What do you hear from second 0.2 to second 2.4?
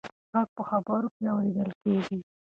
غږ په خبرو کې اورېدل کېږي.